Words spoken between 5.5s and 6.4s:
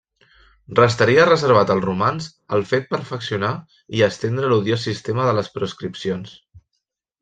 proscripcions.